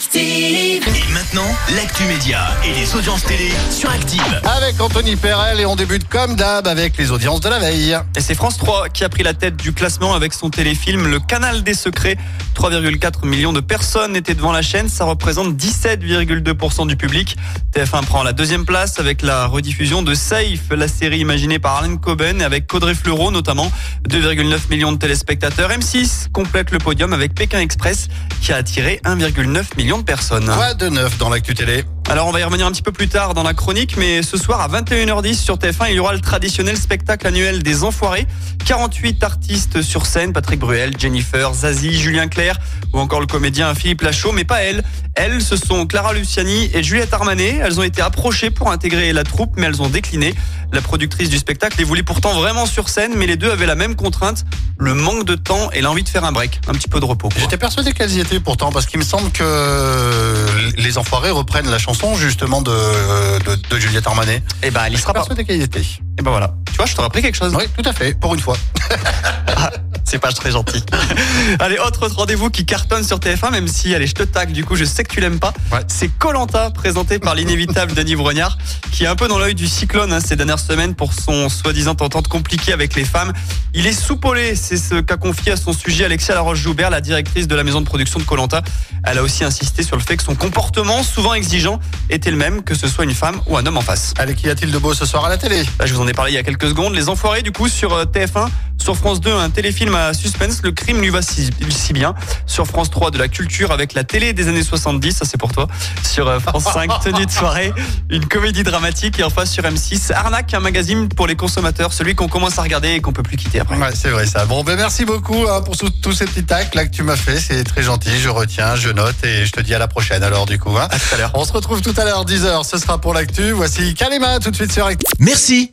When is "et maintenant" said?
0.88-1.44